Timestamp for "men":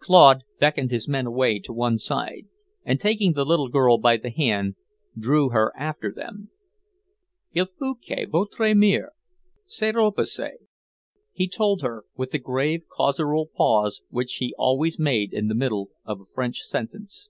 1.06-1.26